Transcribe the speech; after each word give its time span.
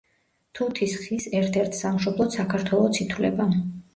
თუთის 0.59 0.95
ხის 1.01 1.27
ერთ-ერთ 1.41 1.77
სამშობლოდ 1.79 2.33
საქართველოც 2.39 3.01
ითვლება. 3.05 3.49